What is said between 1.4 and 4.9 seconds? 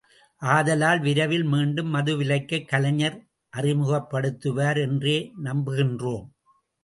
மீண்டும் மதுவிலக்கை கலைஞர் அறிமுகப்படுத்துவார்